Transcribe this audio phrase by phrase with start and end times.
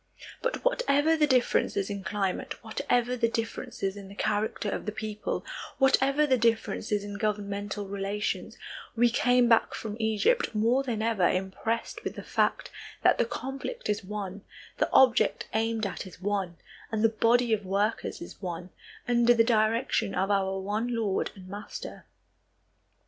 [0.41, 5.45] But whatever the differences in climate, whatever the differences in the character of the people,
[5.77, 8.57] whatever the differences in governmental relations,
[8.95, 12.71] we came back from Egypt more than ever impressed with the fact
[13.03, 14.41] that the conflict is one,
[14.79, 16.57] the object aimed at is one,
[16.91, 18.71] and the body of workers is one,
[19.07, 22.07] under the direction of our one Lord and Master.